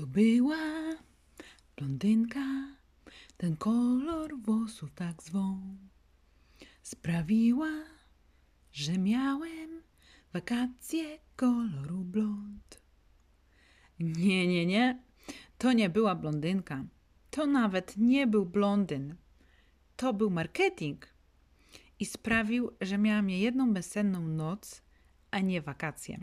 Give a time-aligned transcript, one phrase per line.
[0.00, 0.96] To była
[1.76, 2.76] blondynka,
[3.36, 5.76] ten kolor włosów tak zwą.
[6.82, 7.84] Sprawiła,
[8.72, 9.82] że miałem
[10.32, 12.80] wakacje koloru blond.
[13.98, 15.02] Nie, nie, nie,
[15.58, 16.84] to nie była blondynka.
[17.30, 19.14] To nawet nie był blondyn.
[19.96, 21.06] To był marketing.
[21.98, 24.82] I sprawił, że miałam jedną bezsenną noc,
[25.30, 26.20] a nie wakacje.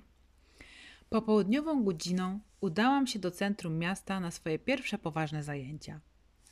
[1.09, 5.99] Popołudniową godziną udałam się do centrum miasta na swoje pierwsze poważne zajęcia.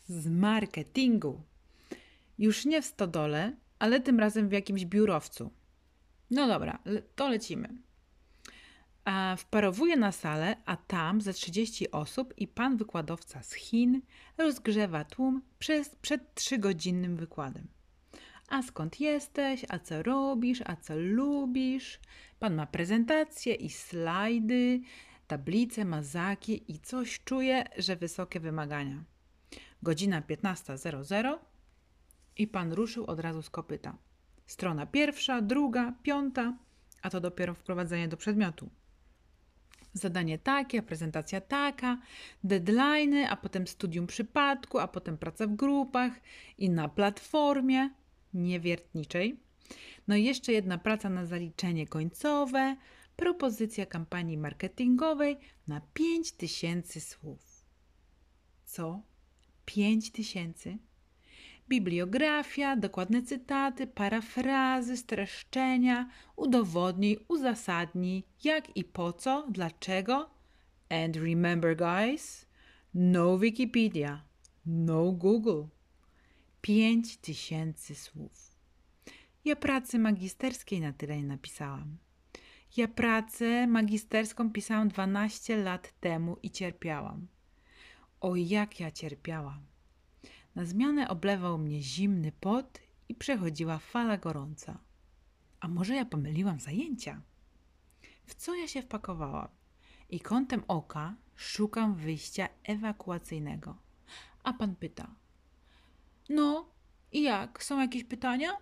[0.07, 1.41] Z marketingu.
[2.37, 5.51] Już nie w stodole, ale tym razem w jakimś biurowcu.
[6.31, 6.79] No dobra,
[7.15, 7.69] to lecimy.
[9.05, 14.01] A wparowuję na salę, a tam ze 30 osób i pan wykładowca z Chin
[14.37, 17.67] rozgrzewa tłum przez, przed trzygodzinnym wykładem.
[18.49, 21.99] A skąd jesteś, a co robisz, a co lubisz?
[22.39, 24.81] Pan ma prezentację i slajdy,
[25.27, 29.03] tablice, mazaki i coś czuje, że wysokie wymagania.
[29.83, 31.37] Godzina 15.00
[32.37, 33.97] i pan ruszył od razu z kopyta.
[34.45, 36.57] Strona pierwsza, druga, piąta,
[37.01, 38.69] a to dopiero wprowadzenie do przedmiotu.
[39.93, 41.97] Zadanie takie, prezentacja taka,
[42.43, 46.13] deadlines, a potem studium przypadku, a potem praca w grupach
[46.57, 47.89] i na platformie
[48.35, 49.39] niewiertniczej.
[50.07, 52.75] No i jeszcze jedna praca na zaliczenie końcowe,
[53.15, 57.65] propozycja kampanii marketingowej na 5000 słów.
[58.65, 59.01] Co?
[59.65, 60.77] 5000?
[61.69, 70.29] Bibliografia, dokładne cytaty, parafrazy, streszczenia, udowodnij, uzasadnij, jak i po co, dlaczego.
[70.89, 72.45] And remember, guys,
[72.93, 74.23] no Wikipedia,
[74.65, 75.63] no Google.
[76.65, 78.55] 5000 słów.
[79.45, 81.97] Ja pracy magisterskiej na tyle nie napisałam.
[82.77, 87.27] Ja pracę magisterską pisałam 12 lat temu i cierpiałam.
[88.21, 89.65] O jak ja cierpiałam.
[90.55, 94.79] Na zmianę oblewał mnie zimny pot i przechodziła fala gorąca.
[95.59, 97.21] A może ja pomyliłam zajęcia?
[98.25, 99.47] W co ja się wpakowałam?
[100.09, 103.77] I kątem oka szukam wyjścia ewakuacyjnego.
[104.43, 105.15] A pan pyta:
[106.29, 106.71] No,
[107.11, 107.63] i jak?
[107.63, 108.57] Są jakieś pytania?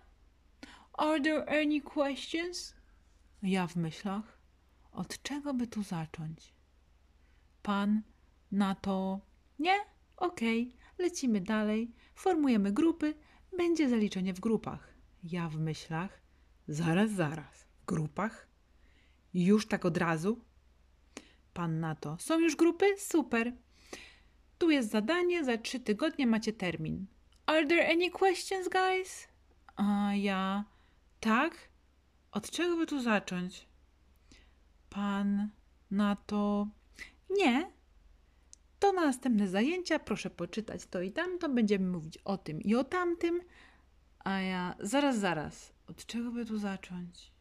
[0.92, 2.74] Are there any questions?
[3.42, 4.38] Ja w myślach:
[4.92, 6.54] Od czego by tu zacząć?
[7.62, 8.02] Pan
[8.52, 9.20] na to:
[9.58, 9.76] Nie?
[10.16, 13.14] Okej, lecimy dalej, formujemy grupy,
[13.56, 14.94] będzie zaliczenie w grupach.
[15.22, 16.22] Ja w myślach:
[16.68, 18.48] Zaraz, zaraz, w grupach?
[19.34, 20.44] Już tak od razu?
[21.54, 22.86] Pan na to: Są już grupy?
[22.98, 23.52] Super.
[24.58, 27.06] Tu jest zadanie, za trzy tygodnie macie termin.
[27.46, 29.28] Are there any questions, guys?
[29.76, 30.64] A ja:
[31.20, 31.68] Tak?
[32.32, 33.66] Od czego by tu zacząć?
[34.90, 35.48] Pan
[35.90, 36.68] na to:
[37.30, 37.70] Nie.
[38.80, 42.84] To na następne zajęcia, proszę poczytać to i tamto, będziemy mówić o tym i o
[42.84, 43.40] tamtym.
[44.18, 47.32] A ja: Zaraz, zaraz, od czego by tu zacząć?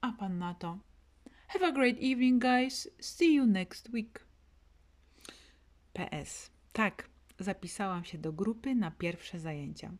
[0.00, 0.78] A pan na to:
[1.48, 2.88] Have a great evening, guys.
[3.00, 4.24] See you next week.
[5.92, 6.50] PS.
[6.72, 9.92] Tak, zapisałam się do grupy na pierwsze zajęcia.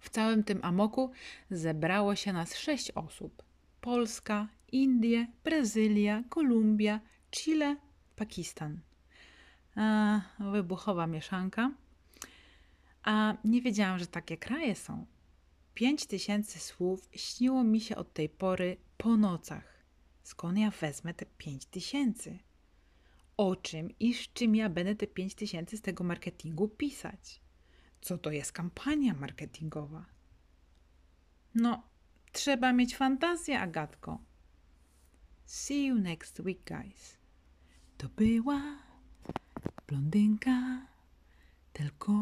[0.00, 1.10] W całym tym amoku
[1.50, 3.42] zebrało się nas sześć osób:
[3.80, 7.76] Polska, Indie, Brazylia, Kolumbia, Chile,
[8.16, 8.80] Pakistan.
[9.76, 11.70] A, wybuchowa mieszanka.
[13.02, 15.06] A nie wiedziałam, że takie kraje są.
[15.74, 19.84] Pięć tysięcy słów śniło mi się od tej pory po nocach.
[20.22, 22.38] Skąd ja wezmę te pięć tysięcy?
[23.36, 27.40] O czym i z czym ja będę te pięć tysięcy z tego marketingu pisać?
[28.00, 30.04] Co to jest kampania marketingowa?
[31.54, 31.82] No,
[32.32, 34.18] trzeba mieć fantazję, Agatko.
[35.46, 37.18] See you next week, guys.
[37.98, 38.78] To była
[39.86, 40.86] blondynka,
[41.72, 42.12] tylko